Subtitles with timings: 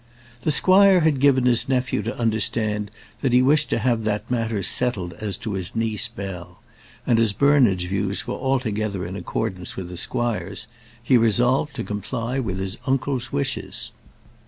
[0.41, 2.89] The squire had given his nephew to understand
[3.21, 6.59] that he wished to have that matter settled as to his niece Bell;
[7.05, 10.65] and as Bernard's views were altogether in accordance with the squire's,
[11.03, 13.91] he resolved to comply with his uncle's wishes.